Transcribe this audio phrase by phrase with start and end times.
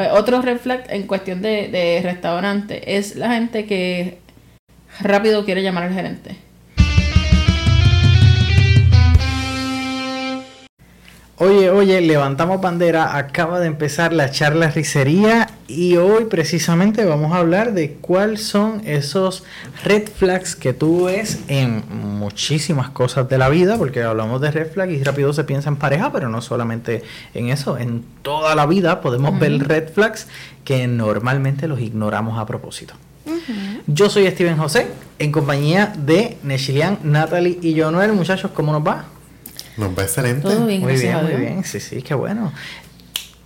[0.00, 4.16] Pues otro red flag en cuestión de, de restaurante es la gente que
[4.98, 6.36] rápido quiere llamar al gerente.
[11.36, 17.36] Oye, oye, levantamos bandera, acaba de empezar la charla ricería y hoy precisamente vamos a
[17.36, 19.44] hablar de cuáles son esos
[19.84, 21.84] red flags que tú ves en
[22.18, 25.76] muchísimas cosas de la vida, porque hablamos de red flag y rápido se piensa en
[25.76, 30.26] pareja, pero no solamente en eso, en toda la vida podemos ver red flags
[30.64, 32.94] que normalmente los ignoramos a propósito.
[33.86, 38.12] Yo soy Steven José, en compañía de Nechilian, Natalie y Jonuel.
[38.12, 39.04] Muchachos, ¿cómo nos va?
[39.76, 40.42] Nos va excelente.
[40.42, 41.64] Todo bien, Muy bien, muy bien.
[41.64, 42.52] Sí, sí, qué bueno.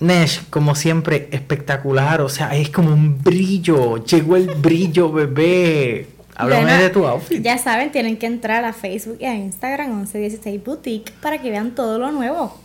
[0.00, 2.20] Nesh, como siempre, espectacular.
[2.20, 4.04] O sea, es como un brillo.
[4.04, 6.08] Llegó el brillo, bebé.
[6.36, 7.42] Háblame Bueno, de tu outfit.
[7.42, 11.74] Ya saben, tienen que entrar a Facebook y a Instagram 1116 Boutique para que vean
[11.76, 12.60] todo lo nuevo.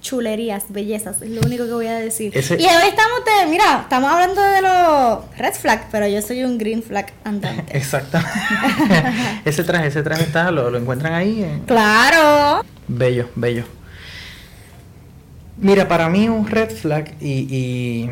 [0.00, 2.36] Chulerías, bellezas, es lo único que voy a decir.
[2.36, 6.42] Ese- Y hoy estamos de, mira, estamos hablando de los red flag, pero yo soy
[6.42, 7.64] un green flag andante.
[7.78, 8.32] Exactamente.
[9.44, 11.44] ese traje, ese traje está, lo, lo encuentran ahí.
[11.44, 12.64] en- claro.
[12.88, 13.62] Bello, bello.
[15.62, 18.10] Mira, para mí un red flag y, y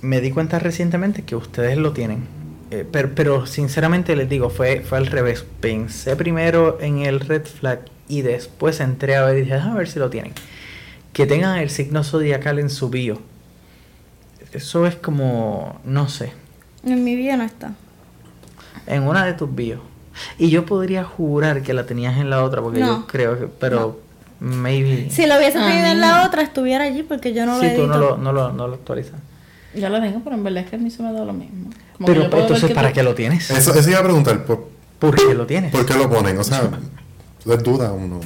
[0.00, 2.26] me di cuenta recientemente que ustedes lo tienen.
[2.70, 5.44] Eh, pero, pero sinceramente les digo, fue, fue al revés.
[5.60, 9.88] Pensé primero en el red flag y después entré a ver y dije, "Déjame ver
[9.88, 10.32] si lo tienen.
[11.12, 13.20] Que tengan el signo zodiacal en su bio.
[14.52, 16.32] Eso es como, no sé,
[16.84, 17.74] En mi vida no está.
[18.86, 19.80] en una de tus bios.
[20.38, 24.00] Y yo podría jurar que la tenías en la otra, porque yo creo que, pero
[24.42, 25.08] maybe.
[25.10, 27.72] Si lo hubiese A tenido en la otra, estuviera allí porque yo no Sí, lo
[27.74, 28.10] tú no edito.
[28.10, 29.14] lo, no lo, no lo actualizas.
[29.74, 31.70] Ya lo tengo, pero en verdad es que a mí se me da lo mismo.
[31.96, 33.50] Como que Pero yo entonces, que ¿para tú- qué lo tienes?
[33.50, 34.68] Eso, eso iba a preguntar, ¿por,
[34.98, 35.72] ¿Por qué lo tienes?
[35.72, 36.36] por qué lo ponen?
[36.38, 36.62] O sea,
[37.46, 38.20] es duda uno.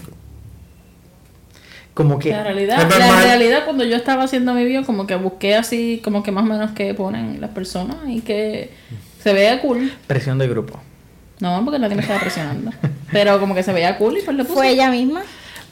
[1.94, 2.30] Como que...
[2.30, 6.22] La realidad, la realidad cuando yo estaba haciendo mi video, como que busqué así, como
[6.22, 8.70] que más o menos que ponen las personas y que
[9.22, 9.90] se vea cool.
[10.06, 10.78] Presión de grupo.
[11.40, 12.70] No, porque nadie me estaba presionando.
[13.12, 14.54] Pero como que se veía cool y pues le puse.
[14.54, 15.22] Fue ella misma.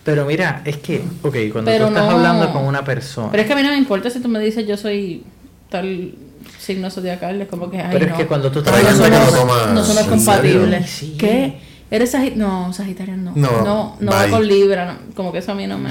[0.04, 3.30] Pero mira, es que, ok, cuando Pero tú estás no- hablando con una persona...
[3.30, 5.24] Pero es que a mí no me importa si tú me dices yo soy
[5.70, 6.14] tal
[6.58, 8.16] signo zodiacal, es como que ay, Pero es no.
[8.18, 9.08] que cuando tú estás no hablando...
[9.08, 10.90] lo somos, no somos compatibles.
[10.90, 11.16] Sí.
[11.18, 11.58] ¿Qué?
[11.90, 12.44] ¿Eres Sagitario?
[12.46, 13.32] No, Sagitario no.
[13.34, 15.14] No, No, no, va con Libra, no.
[15.14, 15.90] como que eso a mí no me...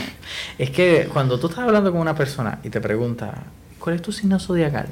[0.60, 3.44] Es que cuando tú estás hablando con una persona y te pregunta,
[3.80, 4.88] ¿cuál es tu signo zodiacal?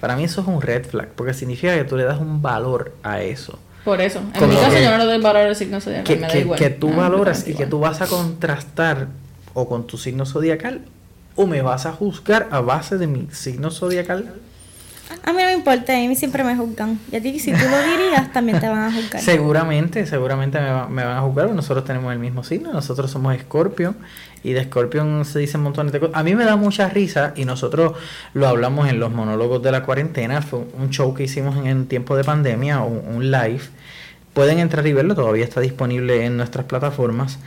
[0.00, 2.94] Para mí eso es un red flag, porque significa que tú le das un valor
[3.02, 3.58] a eso.
[3.84, 4.20] Por eso.
[4.20, 6.20] En Como mi caso que- yo no le doy valor al signo zodiacal, que, me
[6.22, 6.58] da que- igual.
[6.58, 9.08] que tú Ah, valoras y que tú vas a contrastar
[9.54, 10.82] o con tu signo zodiacal
[11.34, 14.32] o me vas a juzgar a base de mi signo zodiacal.
[15.24, 16.98] A mí no me importa, a mí siempre me juzgan.
[17.10, 19.20] Y a ti, si tú lo dirías, también te van a juzgar.
[19.24, 23.10] Seguramente, seguramente me, va- me van a juzgar, porque nosotros tenemos el mismo signo, nosotros
[23.10, 23.96] somos Scorpion
[24.44, 26.16] y de Scorpion se dicen montones de cosas.
[26.16, 27.92] A mí me da mucha risa y nosotros
[28.34, 31.86] lo hablamos en los monólogos de la cuarentena, fue un show que hicimos en, en
[31.86, 33.60] tiempo de pandemia, un live.
[34.34, 37.38] Pueden entrar y verlo, todavía está disponible en nuestras plataformas.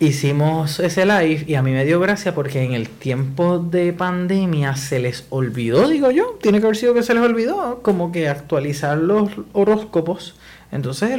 [0.00, 4.76] Hicimos ese live y a mí me dio gracia porque en el tiempo de pandemia
[4.76, 8.28] se les olvidó, digo yo, tiene que haber sido que se les olvidó, como que
[8.28, 10.36] actualizar los horóscopos.
[10.70, 11.18] Entonces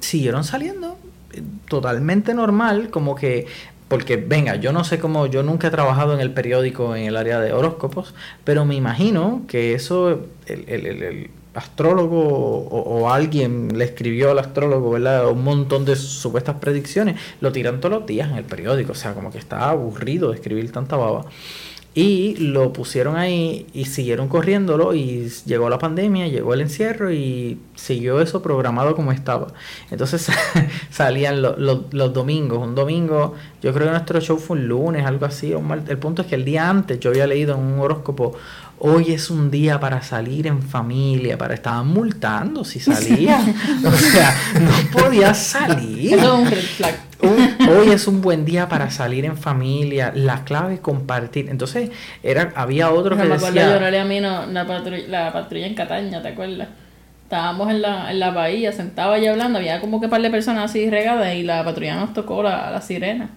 [0.00, 0.96] siguieron saliendo
[1.34, 3.46] eh, totalmente normal, como que,
[3.88, 7.16] porque venga, yo no sé cómo, yo nunca he trabajado en el periódico en el
[7.18, 13.84] área de horóscopos, pero me imagino que eso, el- el- el astrólogo o, alguien le
[13.84, 15.28] escribió al astrólogo, ¿verdad?
[15.28, 19.14] Un montón de supuestas predicciones, lo tiran todos los días en el periódico, o sea,
[19.14, 21.24] como que estaba aburrido de escribir tanta baba.
[21.98, 27.58] Y lo pusieron ahí y siguieron corriéndolo y llegó la pandemia, llegó el encierro y
[27.74, 29.46] siguió eso programado como estaba.
[29.90, 30.28] Entonces
[30.90, 35.06] salían lo- lo- los domingos, un domingo, yo creo que nuestro show fue un lunes,
[35.06, 35.54] algo así.
[35.54, 38.36] un El punto es que el día antes yo había leído en un horóscopo,
[38.78, 43.54] hoy es un día para salir en familia, para estaban multando si salían.
[43.86, 46.12] o sea, no podías salir.
[46.12, 47.00] Eso es un red flag.
[47.26, 50.12] Un- hoy es un buen día para salir en familia.
[50.14, 51.48] La clave es compartir.
[51.48, 51.90] Entonces,
[52.22, 53.72] era, había otro que me acuerdo decía.
[53.74, 56.68] llorarle a mí no, la, patrulla, la patrulla en Cataña, ¿te acuerdas?
[57.24, 60.70] Estábamos en la, en la bahía, sentados allí hablando, había como que par de personas
[60.70, 63.30] así regadas y la patrulla nos tocó la, la sirena.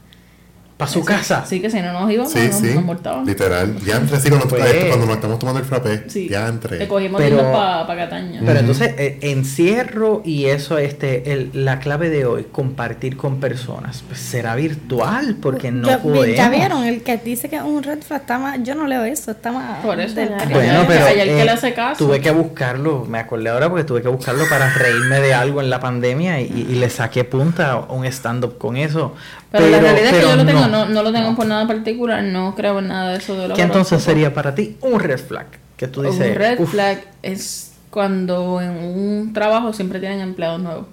[0.79, 1.39] Para su casa.
[1.39, 2.73] Así que si no nos íbamos, Sí, nos, sí.
[2.73, 3.27] nos.
[3.27, 3.77] Literal.
[3.85, 6.05] Ya entre sí, cuando, Pues- esto, cuando nos estamos tomando el frappé.
[6.07, 6.29] Sí.
[6.29, 6.87] Ya Le entre.
[6.87, 8.41] cogimos Pero- para pa Cataña.
[8.45, 14.05] Pero entonces, eh, encierro y eso, este, el- la clave de hoy, compartir con personas.
[14.07, 16.37] Pues será virtual, porque no Yo- podemos.
[16.37, 18.59] Ya vieron, el que dice que es un red flag está más.
[18.63, 19.83] Yo no leo eso, está más.
[19.83, 20.29] Por eso, del.
[20.49, 22.05] Bueno, pero hay el que eh, le hace caso.
[22.05, 25.69] tuve que buscarlo, me acordé ahora porque tuve que buscarlo para reírme de algo en
[25.69, 29.13] la pandemia y, y le saqué punta a un stand-up con eso.
[29.51, 32.23] Pero la realidad es que yo lo tengo no, no lo tengo por nada particular,
[32.23, 35.19] no creo en nada de eso de los ¿Qué entonces sería para ti un red
[35.19, 35.47] flag?
[35.77, 40.59] Que tú dices, un red "Uf, flag es cuando en un trabajo siempre tienen empleados
[40.61, 40.85] nuevos.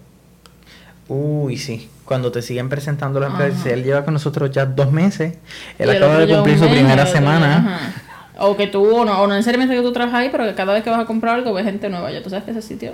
[1.08, 1.88] Uy, sí.
[2.05, 3.62] Cuando te siguen presentando la empresa, Ajá.
[3.64, 5.34] si él lleva con nosotros ya dos meses,
[5.79, 7.56] él acaba de cumplir su mes, primera semana.
[7.56, 8.02] ajá.
[8.38, 10.75] O que tú, o no, o no necesariamente que tú trabajas ahí, pero que cada
[10.75, 12.11] vez que vas a comprar algo ves gente nueva.
[12.12, 12.93] Ya tú sabes que ese sitio.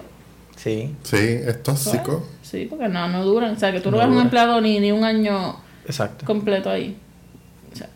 [0.56, 2.24] Sí, Sí, es tóxico.
[2.42, 3.56] Sí, porque no, no duran.
[3.56, 5.56] O sea, que tú no, No ves un empleado ni, ni un año
[5.86, 6.24] exacto.
[6.26, 6.96] completo ahí.
[7.72, 7.88] O sea,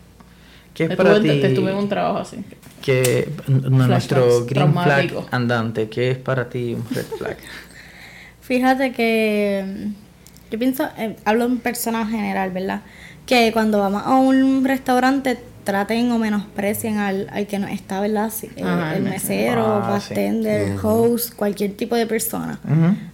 [0.73, 1.27] ¿Qué es para ti?
[1.27, 2.37] te- estuve en un trabajo así.
[2.81, 7.37] que nuestro green flag andante, ¿qué es para ti un red flag?
[8.41, 12.81] Fíjate que mm, yo pienso, eh, hablo en persona general, ¿verdad?
[13.25, 18.31] Que cuando vamos a un restaurante traten o menosprecien al, al que nos está, ¿verdad?
[18.55, 20.13] Eh, Ajá, el el mesero, Ah, sí.
[20.13, 22.57] bartender, host, cualquier tipo de persona.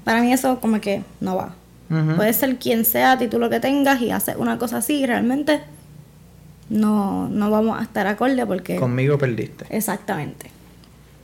[0.03, 1.55] Para mí eso como que no va.
[2.15, 5.61] Puede ser quien sea, título que tengas y haces una cosa así y realmente
[6.69, 8.77] no, no vamos a estar acorde porque...
[8.77, 9.65] Conmigo perdiste.
[9.69, 10.49] Exactamente.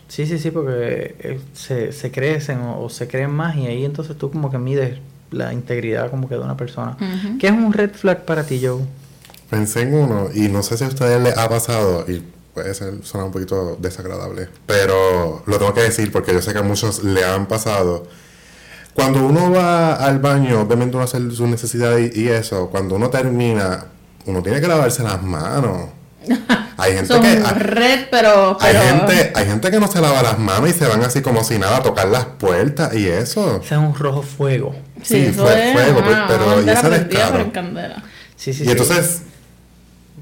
[0.08, 4.18] Sí, sí, sí, porque se, se crecen o, o se creen más y ahí entonces
[4.18, 4.98] tú como que mides
[5.32, 6.98] la integridad como que de una persona.
[7.40, 8.82] ¿Qué es un red flag para ti, Joe?
[9.50, 12.24] Pensé en uno y no sé si a ustedes les ha pasado y
[12.54, 16.60] puede ser sonar un poquito desagradable, pero lo tengo que decir porque yo sé que
[16.60, 18.08] a muchos le han pasado.
[18.94, 23.10] Cuando uno va al baño, obviamente uno hace sus necesidades y, y eso, cuando uno
[23.10, 23.86] termina,
[24.26, 25.90] uno tiene que lavarse las manos.
[26.78, 28.58] Hay gente Son que hay, red, pero...
[28.62, 31.44] hay gente, hay gente que no se lava las manos y se van así como
[31.44, 33.58] si nada a tocar las puertas y eso.
[33.62, 34.74] Ese es un rojo fuego.
[35.04, 37.52] Sí, fue es fuego, pero- y prendida, descaro.
[38.38, 38.72] Sí, sí, y sí.
[38.72, 39.22] entonces,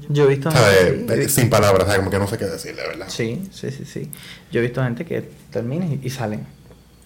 [0.08, 0.78] Yo he visto ¿sabes?
[0.96, 1.98] gente- sí, Sin palabras, ¿sabes?
[1.98, 3.06] Como que no sé qué decirle, ¿verdad?
[3.08, 4.10] Sí, sí, sí, sí.
[4.50, 6.44] Yo he visto gente que termina y, y salen.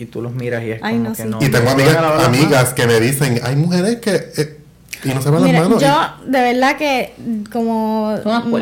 [0.02, 1.28] Y tú los miras y es Ay, como no, que sí.
[1.28, 1.38] no.
[1.40, 4.14] Y tengo amigas, amigas que me dicen, hay mujeres que...
[4.36, 4.58] eh,
[5.04, 5.82] y no se van las Mira, manos.
[5.82, 7.14] y- yo de verdad que
[7.52, 8.14] como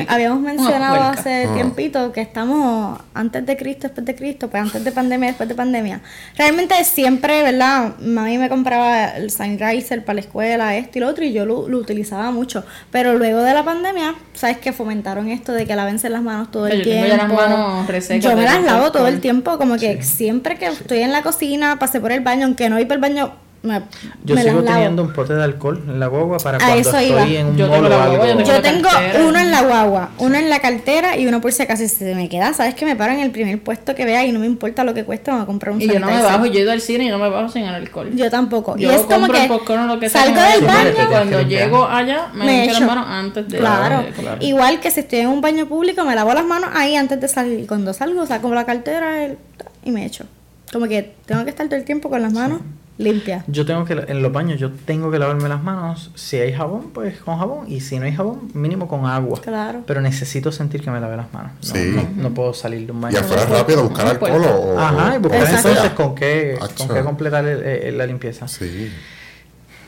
[0.08, 1.54] habíamos mencionado hace Ah.
[1.54, 5.54] tiempito que estamos antes de Cristo, después de Cristo, pues antes de pandemia, después de
[5.54, 6.00] pandemia.
[6.36, 7.94] Realmente siempre, ¿verdad?
[8.00, 11.68] Mami me compraba el Sunriser para la escuela, esto y lo otro, y yo lo,
[11.68, 12.64] lo utilizaba mucho.
[12.90, 16.66] Pero luego de la pandemia, ¿sabes que Fomentaron esto de que lavense las manos todo
[16.66, 17.16] el Yo tiempo.
[17.16, 21.00] las manos resecas Yo me las lavo todo el tiempo, como que siempre que estoy
[21.00, 23.82] en la cocina, pasé por el baño, aunque no voy por el baño, me,
[24.24, 26.96] Yo me sigo teniendo un pote de alcohol en la guagua para A cuando eso
[26.96, 27.40] estoy iba.
[27.40, 28.24] en un Yo tengo algo.
[28.42, 31.62] yo tengo Yo uno en la guagua, uno en la cartera y uno por si
[31.62, 32.54] acaso se me queda.
[32.54, 34.94] Sabes que me paro en el primer puesto que vea y no me importa lo
[34.94, 36.72] que cueste, me voy a comprar un Y yo no me bajo, yo he ido
[36.72, 38.10] al cine y no me bajo sin el alcohol.
[38.14, 38.76] Yo tampoco.
[38.78, 40.90] Yo y es como compro que lo que salgo del baño.
[41.10, 43.58] Cuando llego allá, me, Me echo las manos antes de...
[43.58, 44.04] Claro.
[44.18, 44.36] claro.
[44.40, 47.28] Igual que si estoy en un baño público, me lavo las manos ahí antes de
[47.28, 47.60] salir.
[47.60, 49.36] Y cuando salgo, saco la cartera el-
[49.84, 50.24] y me echo.
[50.72, 52.60] Como que tengo que estar todo el tiempo con las manos
[53.00, 53.44] limpias.
[53.48, 56.10] Yo tengo que, en los baños, yo tengo que lavarme las manos.
[56.14, 57.64] Si hay jabón, pues con jabón.
[57.70, 59.40] Y si no hay jabón, mínimo con agua.
[59.40, 59.82] Claro.
[59.86, 61.52] Pero necesito sentir que me lave las manos.
[61.60, 61.92] No, Sí.
[61.94, 63.16] no, no puedo salir de un baño.
[63.16, 64.54] Y afuera puedo- rápido a buscar no alcohol o...
[64.74, 65.68] o- Ajá, y buscar Exacto.
[65.70, 68.46] entonces con qué, con qué completar el- el- la limpieza.
[68.46, 68.90] Sí.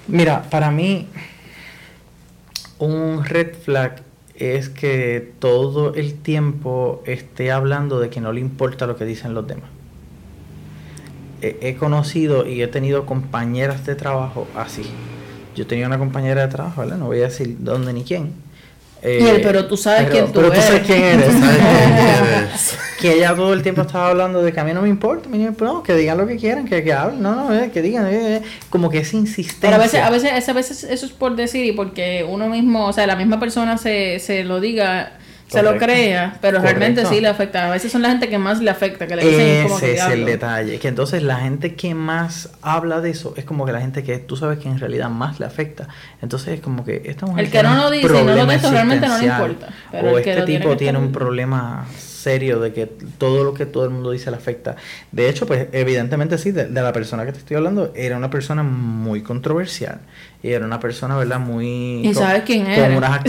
[0.08, 1.08] Mira, para mí,
[2.78, 4.02] un red flag
[4.34, 9.34] es que todo el tiempo esté hablando de que no le importa lo que dicen
[9.34, 9.70] los demás.
[11.42, 14.82] He, conocido y he tenido compañeras de trabajo así.
[15.56, 16.96] Yo tenía una compañera de trabajo, ¿verdad?
[16.98, 18.32] No voy a decir dónde ni quién.
[19.04, 20.86] Eh, pero tú sabes quién tú pero tú sabes eres.
[20.86, 21.32] quién eres.
[21.32, 22.78] ¿Sabes quién eres?
[23.02, 25.38] que ella todo el tiempo estaba hablando de que a mí no me importa, mí
[25.38, 28.06] no, no, que digan lo que quieran, que, que hablen, no, no, eh, que digan,
[28.08, 29.70] eh, como que es insistencia.
[29.70, 32.86] Pero a veces, a veces, a veces eso es por decir y porque uno mismo,
[32.86, 35.14] o sea, la misma persona se, se lo diga,
[35.52, 36.78] se lo crea, pero Correcto.
[36.78, 37.68] realmente sí le afecta.
[37.68, 40.04] A veces son la gente que más le afecta, que le dicen como que Ese
[40.04, 43.72] es el detalle, que entonces la gente que más habla de eso es como que
[43.72, 45.88] la gente que tú sabes que en realidad más le afecta.
[46.20, 48.70] Entonces es como que esta mujer El que no lo dice y no lo dice,
[48.70, 51.86] realmente no le importa, pero o el este tipo tiene un problema
[52.22, 54.76] serio de que todo lo que todo el mundo dice le afecta.
[55.10, 58.30] De hecho, pues evidentemente sí, de, de la persona que te estoy hablando, era una
[58.30, 60.00] persona muy controversial.
[60.44, 61.38] Y era una persona, ¿verdad?
[61.38, 62.04] Muy...
[62.06, 63.22] Y sabes quién con unas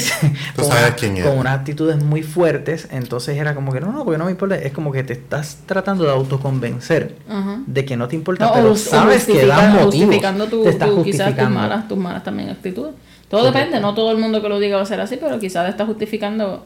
[0.56, 1.34] Tú con sabes quién con eres.
[1.40, 4.72] unas actitudes muy fuertes, entonces era como que no, no, porque no me importa, es
[4.72, 7.60] como que te estás tratando de autoconvencer Ajá.
[7.68, 9.96] de que no te importa, No, o pero o sabes que justifica- dan motivos.
[9.96, 11.60] justificando tu, te estás tu- quizás tus justificando.
[11.60, 12.94] malas, tus malas también actitudes.
[13.30, 13.58] Todo Correcto.
[13.60, 15.86] depende, no todo el mundo que lo diga va a ser así, pero quizás está
[15.86, 16.66] justificando.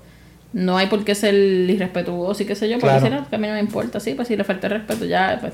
[0.53, 3.05] No hay por qué ser irrespetuoso y qué sé yo, porque Claro.
[3.15, 5.05] si no, que a mí no me importa, sí, pues si le falta el respeto,
[5.05, 5.53] ya, pues.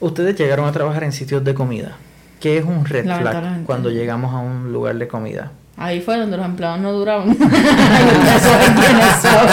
[0.00, 1.96] Ustedes llegaron a trabajar en sitios de comida.
[2.40, 5.50] ¿Qué es un red flag cuando llegamos a un lugar de comida?
[5.76, 7.28] Ahí fue donde los empleados no duraban.
[7.40, 9.48] Ustedes saben quiénes son.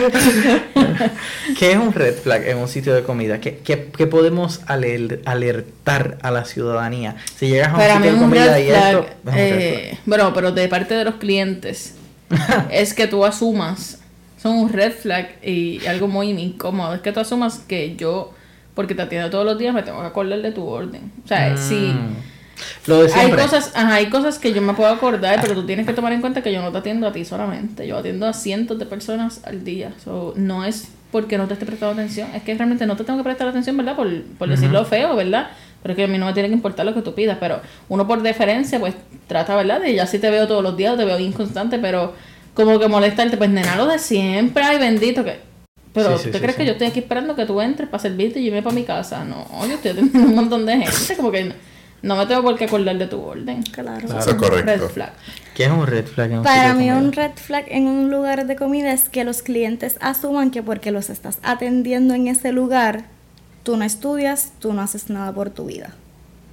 [1.58, 3.40] ¿Qué es un red flag en un sitio de comida?
[3.40, 7.16] ¿Qué, qué- qué podemos aler- alertar a la ciudadanía?
[7.36, 9.06] Si llegas a un Para sitio de comida y esto...
[9.26, 11.94] es eh, bueno, pero de parte de los clientes,
[12.70, 14.00] es que tú asumas,
[14.42, 18.32] son un red flag y algo muy incómodo, es que tú asumas que yo,
[18.74, 21.12] porque te atiendo todos los días, me tengo que acordar de tu orden.
[21.24, 21.58] O sea, flag.
[21.58, 22.16] si Mm.
[22.86, 25.86] Lo de hay cosas, ajá, hay cosas que yo me puedo acordar, pero tú tienes
[25.86, 28.32] que tomar en cuenta que yo no te atiendo a ti solamente, yo atiendo a
[28.32, 29.92] cientos de personas al día.
[30.04, 33.18] So, no es porque no te esté prestando atención, es que realmente no te tengo
[33.18, 33.94] que prestar atención, ¿verdad?
[33.94, 35.50] Por, por decirlo feo, ¿verdad?
[35.82, 37.60] Pero es que a mí no me tiene que importar lo que tú pidas, pero
[37.88, 38.94] uno por deferencia, pues
[39.26, 39.80] trata, ¿verdad?
[39.80, 42.14] De ya si te veo todos los días o te veo inconstante, pero
[42.54, 45.38] como que molestarte, pues nena, lo de siempre, ay bendito que...
[45.92, 48.00] Pero Sí, sí, ¿tú sí, crees que yo estoy aquí esperando que tú entres para
[48.00, 49.24] servirte y irme para mi casa?
[49.24, 51.52] No, yo estoy atendiendo un montón de gente, como que
[52.02, 53.62] no me tengo por qué acordar de tu orden.
[53.62, 54.06] Claro.
[54.06, 54.66] Eso es correcto.
[54.66, 55.12] Red flag.
[55.54, 58.46] ¿Qué es un red flag en un Para mí un red flag en un lugar
[58.46, 63.04] de comida es que los clientes asuman que porque los estás atendiendo en ese lugar,
[63.62, 65.94] tú no estudias, tú no haces nada por tu vida.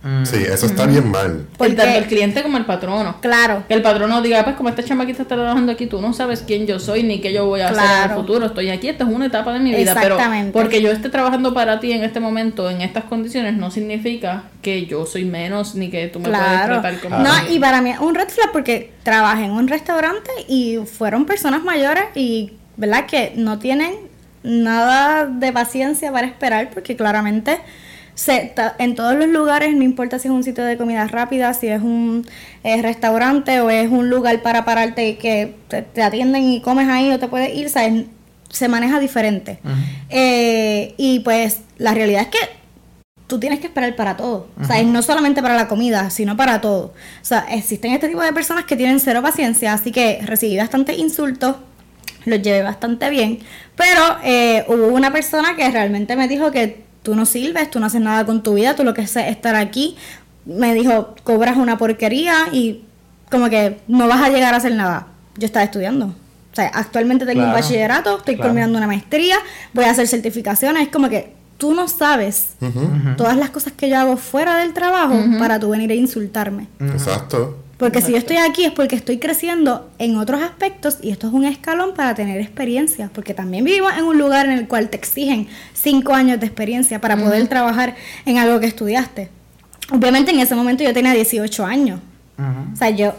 [0.01, 0.25] Mm.
[0.25, 1.45] Sí, eso está bien mal.
[1.57, 3.17] Porque- tanto el cliente como el patrono.
[3.21, 3.63] Claro.
[3.67, 6.65] Que el patrono diga, pues como esta chamaquita está trabajando aquí, tú no sabes quién
[6.67, 8.45] yo soy ni qué yo voy a hacer en el futuro.
[8.45, 9.93] Estoy aquí, esta es una etapa de mi vida.
[10.01, 10.51] Pero Exactamente.
[10.53, 14.85] porque yo esté trabajando para ti en este momento, en estas condiciones, no significa que
[14.85, 16.79] yo soy menos ni que tú me Claro.
[16.79, 17.19] puedes tratar como...
[17.19, 21.25] No, y para mí es un red flag porque trabajé en un restaurante y fueron
[21.25, 23.05] personas mayores y, ¿verdad?
[23.05, 23.93] Que no tienen
[24.43, 27.59] nada de paciencia para esperar porque claramente
[28.19, 31.67] se, en todos los lugares, no importa si es un sitio de comida rápida, si
[31.67, 32.27] es un
[32.63, 36.89] eh, restaurante o es un lugar para pararte y que te, te atienden y comes
[36.89, 38.05] ahí o te puedes ir, ¿sabes?
[38.49, 39.59] se maneja diferente.
[40.09, 42.59] Eh, y pues la realidad es que
[43.27, 44.49] tú tienes que esperar para todo.
[44.59, 46.87] O sea, y no solamente para la comida, sino para todo.
[47.21, 50.97] O sea, existen este tipo de personas que tienen cero paciencia, así que recibí bastantes
[50.97, 51.57] insultos,
[52.25, 53.39] los llevé bastante bien,
[53.75, 57.85] pero eh, hubo una persona que realmente me dijo que tú no sirves, tú no
[57.85, 59.95] haces nada con tu vida, tú lo que haces es estar aquí.
[60.45, 62.83] Me dijo, cobras una porquería y
[63.29, 65.07] como que no vas a llegar a hacer nada.
[65.37, 66.07] Yo estaba estudiando.
[66.51, 68.49] O sea, actualmente tengo un bachillerato, estoy Claro.
[68.49, 69.35] culminando una maestría,
[69.73, 72.55] voy a hacer certificaciones, es como que tú no sabes
[73.17, 76.67] todas las cosas que yo hago fuera del trabajo para tú venir a insultarme.
[76.79, 77.57] Exacto.
[77.79, 81.33] Porque si yo estoy aquí es porque estoy creciendo en otros aspectos y esto es
[81.33, 83.09] un escalón para tener experiencia.
[83.13, 86.99] Porque también vivimos en un lugar en el cual te exigen cinco años de experiencia
[86.99, 87.95] para poder trabajar
[88.25, 89.29] en algo que estudiaste.
[89.91, 91.99] Obviamente en ese momento yo tenía 18 años.
[92.37, 93.13] O sea, yo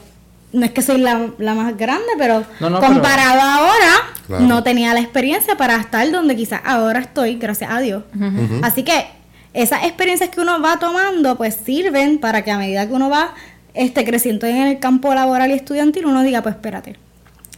[0.52, 3.92] no es que soy la, la más grande, pero No, no, comparado ahora,
[4.26, 4.44] Claro.
[4.46, 8.04] no tenía la experiencia para estar donde quizás ahora estoy, gracias a Dios.
[8.62, 9.06] Así que
[9.54, 13.34] esas experiencias que uno va tomando, pues sirven para que a medida que uno va
[13.74, 16.96] este, creciendo en el campo laboral y estudiantil, uno diga, pues espérate,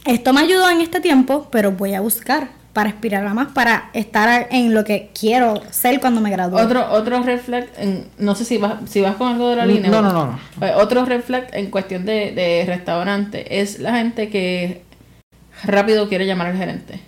[0.05, 3.91] esto me ayudó en este tiempo, pero voy a buscar para aspirar a más, para
[3.93, 6.57] estar en lo que quiero ser cuando me gradúe.
[6.57, 9.65] Otro, otro red flag, en- no sé si vas, si vas con algo de la
[9.67, 9.91] No, línea.
[9.91, 10.39] no, o- no, no.
[10.57, 14.81] Pues, otro red flag en cuestión de, de restaurante es la gente que
[15.63, 16.99] rápido quiere llamar al gerente.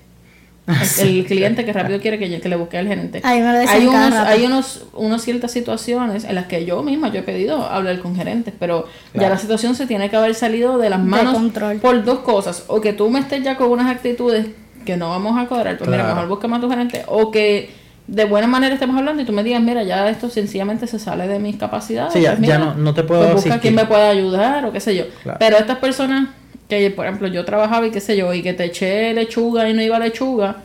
[0.67, 3.21] El, el cliente que rápido quiere que, que le busque al gerente.
[3.23, 4.29] Ay, me lo hay unos, rato.
[4.29, 8.15] hay unos, unas ciertas situaciones en las que yo misma yo he pedido hablar con
[8.15, 11.77] gerentes, pero ya la situación se tiene que haber salido de las De manos control.
[11.77, 12.63] por dos cosas.
[12.67, 14.47] O que tú me estés ya con unas actitudes
[14.85, 16.15] que no vamos a cuadrar, pues mira, Claro.
[16.15, 17.03] mejor busca más a tu gerente.
[17.07, 17.69] O que
[18.07, 21.27] de buena manera estemos hablando y tú me digas, mira, ya esto sencillamente se sale
[21.27, 22.13] de mis capacidades.
[22.13, 23.61] Sí, ya- pues ya mira, no- no te puedo pues busca asistir.
[23.61, 25.05] quien me pueda ayudar o qué sé yo.
[25.23, 25.37] Claro.
[25.39, 26.29] Pero estas personas
[26.67, 29.73] que, por ejemplo, yo trabajaba y qué sé yo, y que te eché lechuga y
[29.73, 30.63] no iba lechuga,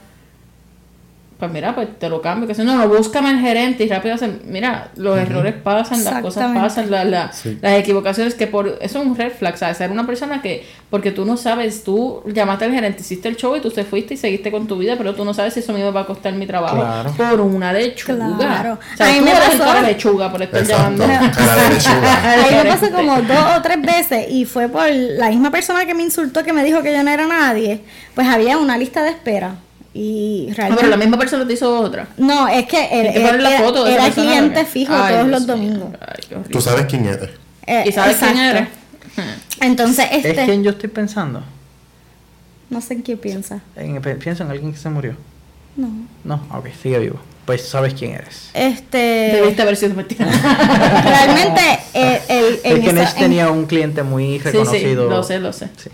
[1.41, 4.15] pues mira, pues te lo cambio, que si no, no, búscame el gerente y rápido
[4.15, 7.59] hacen, mira, los errores pasan, las cosas pasan, la- la- Sí.
[7.61, 9.79] las equivocaciones, que por eso es un red flag, ¿sabes?
[9.79, 13.57] Ser una persona que, porque tú no sabes, tú llamaste al gerente, hiciste el show
[13.57, 15.73] y tú te fuiste y seguiste con tu vida, pero tú no sabes si eso
[15.73, 17.13] me va a costar mi trabajo Claro.
[17.17, 18.37] por una lechuga.
[18.39, 18.75] Claro.
[18.75, 21.07] O sea, A mí tú me eres el pasó- de lechuga por estar Exacto.
[21.07, 21.31] llamando.
[22.25, 25.95] Ahí me pasó como dos o tres veces y fue por la misma persona que
[25.95, 27.81] me insultó que me dijo que yo no era nadie.
[28.15, 29.55] Pues había una lista de espera
[29.93, 32.09] y Ah, realmente pero la misma persona te hizo otra.
[32.17, 34.65] no es que Hay era, que poner la era- foto de esa era persona, cliente
[34.65, 35.89] fijo Ay, todos Dios los domingos.
[36.01, 36.43] Ay.
[36.51, 37.31] Tú sabes quién eres.
[37.67, 38.69] Eh, ¿Y sabes quién eres?
[39.61, 41.43] Entonces este Es quien yo estoy pensando.
[42.71, 43.61] no sé en qué piensa.
[43.77, 45.17] En- pienso en alguien que se murió.
[45.77, 45.89] No.
[46.25, 47.21] No, ok, sigue vivo.
[47.45, 48.51] Pues sabes quién eres.
[48.55, 51.61] Este Debiste haber sido realmente
[51.95, 55.09] eh, el, en Es que esa- Nech en- tenía un cliente muy sí, sí, reconocido.
[55.09, 55.69] lo sé, lo sé.
[55.77, 55.91] Sí.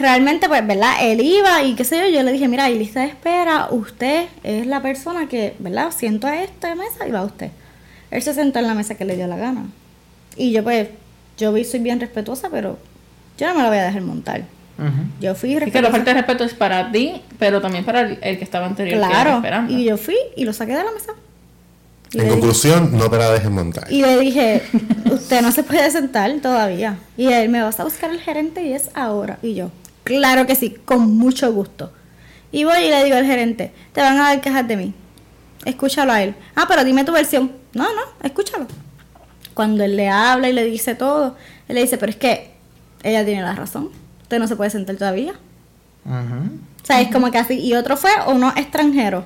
[0.00, 0.94] Realmente, pues, ¿verdad?
[1.02, 4.26] Él iba y qué sé yo, yo le dije, mira, hay lista de espera, usted
[4.42, 5.92] es la persona que, ¿verdad?
[5.96, 7.50] Siento a esta mesa y va usted.
[8.10, 9.66] Él se sentó en la mesa que le dio la gana.
[10.36, 10.88] Y yo, pues,
[11.38, 12.78] yo vi, soy bien respetuosa, pero
[13.38, 14.42] yo no me la voy a dejar montar.
[15.20, 18.00] Yo fui y Es que la falta de respeto es para ti, pero también para
[18.00, 19.36] el, el que estaba anterior que Claro.
[19.36, 19.70] esperando.
[19.74, 21.12] Y yo fui y lo saqué de la mesa.
[22.12, 23.92] Y En dije- conclusión, no te la dejes montar.
[23.92, 24.62] Y le dije,
[25.12, 26.96] usted no se puede sentar todavía.
[27.18, 29.38] Y él, me vas a buscar el gerente y es ahora.
[29.42, 29.70] Y yo,
[30.04, 31.92] claro que sí, con mucho gusto.
[32.52, 34.94] Y voy y le digo al gerente, te van a dar quejas de mí.
[35.64, 36.34] Escúchalo a él.
[36.54, 37.52] Ah, pero dime tu versión.
[37.74, 38.66] No, no, escúchalo.
[39.54, 41.36] Cuando él le habla y le dice todo,
[41.68, 42.50] él le dice, pero es que
[43.02, 43.90] ella tiene la razón.
[44.22, 45.34] Usted no se puede sentar todavía.
[46.04, 46.50] Ujú.
[46.82, 47.58] O sea, es como que así.
[47.60, 49.24] Y otro fue uno extranjero.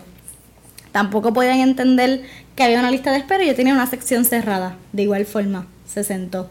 [0.93, 2.23] Tampoco podían entender
[2.57, 4.77] que había una lista de espera y yo tenía una sección cerrada.
[4.93, 6.51] De igual forma, se sentó.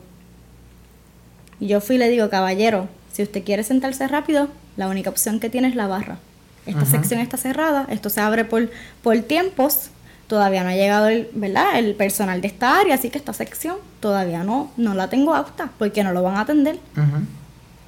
[1.60, 5.40] Y yo fui y le digo, caballero, si usted quiere sentarse rápido, la única opción
[5.40, 6.18] que tiene es la barra.
[6.66, 8.70] Esta sección está cerrada, esto se abre por,
[9.02, 9.90] por tiempos.
[10.28, 11.78] Todavía no ha llegado el, ¿verdad?
[11.78, 15.70] el personal de esta área, así que esta sección todavía no, no la tengo apta
[15.78, 16.80] porque no lo van a atender.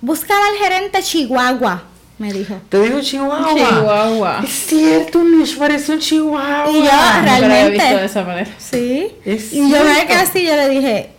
[0.02, 1.84] Buscar al gerente Chihuahua,
[2.20, 2.60] me dijo.
[2.70, 3.56] Te digo Chihuahua.
[3.56, 4.42] Chihuahua.
[4.44, 6.70] Es cierto, Nish parece un Chihuahua.
[6.70, 7.72] Y yo, Nunca lo había realmente.
[7.84, 8.52] visto de esa manera.
[8.58, 9.08] Sí.
[9.26, 11.10] Es y yo me quedé así y yo le dije,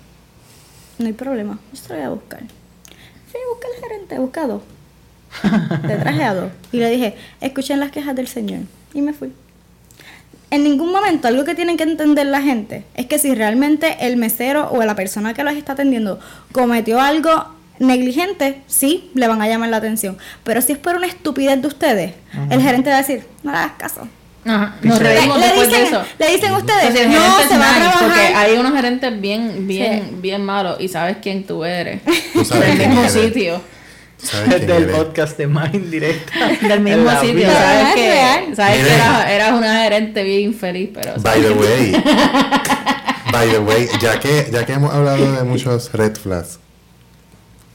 [0.99, 2.41] no hay problema, yo te lo voy a buscar.
[3.37, 4.62] Fui a buscar al gerente, busca dos.
[5.87, 6.52] Le traje a dos.
[6.73, 8.61] Y le dije, escuchen las quejas del señor.
[8.95, 9.31] Y me fui.
[10.50, 14.16] En ningún momento, algo que tienen que entender la gente es que si realmente el
[14.16, 16.19] mesero o la persona que los está atendiendo
[16.52, 20.16] cometió algo negligente, sí, le van a llamar la atención.
[20.43, 22.14] Pero si es por una estupidez de ustedes,
[22.49, 24.09] el gerente va a decir, no le hagas caso.
[24.47, 24.75] Ajá.
[24.83, 26.05] Nos Le- reímos le, después de dicen, eso.
[26.19, 28.05] le dicen ustedes, el no, se va a trabajar.
[28.05, 30.17] porque hay unos gerentes bien, bien, Sí.
[30.21, 32.00] bien malos y sabes quién tú eres.
[32.33, 33.12] Tú sabes Del mismo eres.
[33.12, 33.61] sitio.
[34.19, 36.33] ¿Sabes quién Del podcast de Más Indirecta.
[36.69, 37.35] Del mismo sitio.
[37.35, 37.53] vida.
[37.53, 41.15] Sabes Es que, sabes que eras una gerente bien infeliz, pero.
[41.21, 41.93] By the way,
[43.33, 46.59] by the way, ya que, ya que hemos hablado de muchos red flags,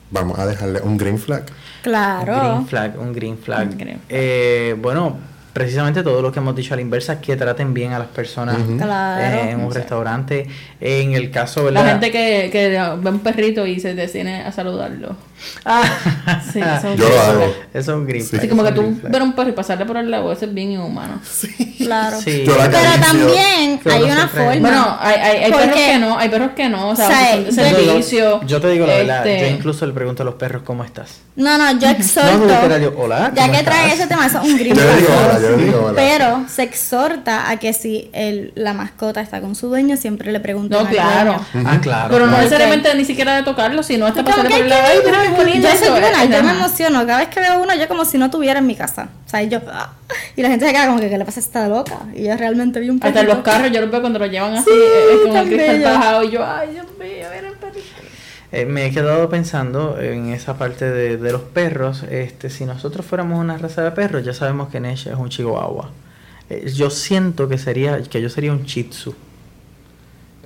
[0.09, 1.45] vamos a dejarle un green flag.
[1.83, 2.33] Claro.
[2.33, 3.67] Un green flag, un green flag.
[3.71, 4.05] Un green flag.
[4.09, 5.17] Eh, bueno,
[5.53, 8.57] precisamente todo lo que hemos dicho a la inversa, que traten bien a las personas.
[8.77, 9.21] Claro.
[9.21, 10.47] eh, en un restaurante.
[10.79, 11.99] En el caso, La ¿verdad?
[12.01, 15.15] gente que, que ve un perrito y se detiene a saludarlo.
[15.65, 15.83] Ah,
[16.51, 17.39] Sí, eso es Yo un lo green hago.
[17.39, 17.67] flag.
[17.73, 18.29] Eso es un green Sí.
[18.29, 18.39] flag.
[18.41, 20.71] Así como que tú ver un perro y pasarle por el lado, eso es bien
[20.71, 21.19] inhumano.
[21.77, 22.19] Claro.
[22.21, 22.43] Sí.
[22.45, 24.55] Yo la Pero también hay una forma.
[24.59, 27.07] Bueno, hay, hay, hay perros que no, hay perros que no, o sea,
[27.47, 27.71] O sea,
[28.45, 31.19] yo- te digo la verdad, este, yo incluso le pregunto a los perros cómo estás.
[31.35, 32.37] no, no, yo exhorto.
[32.67, 34.87] no, yo, hola, ya ¿cómo que trae ese tema, eso es un green Yo le
[34.91, 34.99] flag.
[34.99, 35.93] digo hola, yo le digo hola.
[35.95, 40.39] Pero se exhorta a que si el, la mascota está con su dueño, siempre le
[40.39, 41.45] pregunten No, al claro.
[41.53, 41.69] dueño.
[41.69, 42.09] Ah, claro.
[42.11, 42.43] Pero no claro.
[42.43, 44.83] necesariamente ni siquiera de tocarlo, sino hasta pasarle por el lado.
[45.31, 47.05] Ver, bonito yo soy es- yo me emociono.
[47.05, 49.09] Cada vez que veo uno, yo como si no tuviera en mi casa.
[49.25, 49.59] O sea, yo.
[49.71, 49.93] ah,
[50.35, 51.99] Y la gente se queda como que, ¿qué le pasa a esta loca?
[52.15, 53.33] Y yo realmente vi un Hasta en perrito.
[53.35, 55.89] los carros, yo los veo cuando lo llevan así, Sí, eh, con el cristal bello.
[55.89, 57.85] bajado, y yo, ay, Dios mío, mira el perrito.
[58.53, 62.03] Eh, me he quedado pensando en esa parte de, de los perros.
[62.09, 65.89] Este, si nosotros fuéramos una raza de perros, ya sabemos que Nesh es un chihuahua.
[66.49, 69.15] Eh, yo siento que sería que yo sería un Shih Tzu.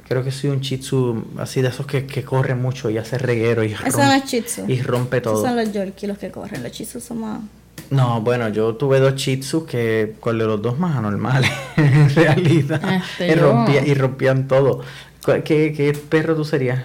[0.07, 3.17] Creo que soy un Shih Tzu así de esos que, que corre mucho y hace
[3.17, 4.65] reguero y, Esos rom- son los Shih Tzu.
[4.67, 5.41] y rompe Esos todo.
[5.45, 6.61] son los Yorkie los que corren.
[6.61, 7.39] Los Shih Tzu son más.
[7.89, 11.49] No, bueno, yo tuve dos Shih Tzus que, ¿cuál de los dos más anormales?
[11.77, 12.81] en realidad.
[13.01, 14.81] Este, y, yo- rompía- y rompían todo.
[15.23, 16.83] ¿Cuál- ¿Qué, qué perro tú serías?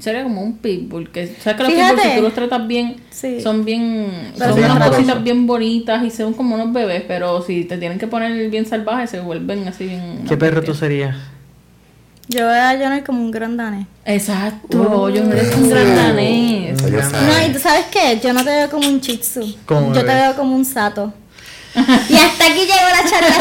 [0.00, 1.94] Sería como un pitbull, que sabes que los Fíjate.
[1.96, 3.40] pitbulls si tú los tratas bien, Sí.
[3.40, 7.78] son bien, son unas cositas bien bonitas y son como unos bebés, pero si te
[7.78, 10.24] tienen que poner bien salvajes se vuelven así bien...
[10.28, 11.16] ¿Qué perro tú serías?
[12.28, 13.86] Yo veo a Jonah como un gran danés.
[14.04, 16.82] Exacto, yo no eres un gran danés.
[16.82, 19.56] No, y tú sabes qué, yo no te veo como un Shih Tzu.
[19.64, 21.12] ¿Cómo Yo te veo como un sato.
[21.74, 21.80] y
[22.16, 23.28] hasta aquí llegó la charla.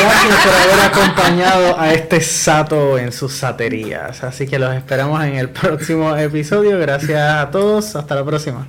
[0.00, 4.22] Gracias por haber acompañado a este Sato en sus saterías.
[4.22, 6.78] Así que los esperamos en el próximo episodio.
[6.78, 7.96] Gracias a todos.
[7.96, 8.66] Hasta la próxima.